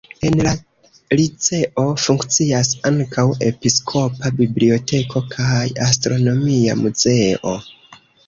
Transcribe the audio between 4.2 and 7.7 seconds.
biblioteko kaj astronomia muzeo.